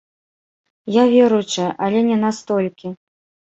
Я 0.95 1.03
веруючая, 1.13 1.69
але 1.89 1.99
не 2.11 2.17
настолькі. 2.25 2.87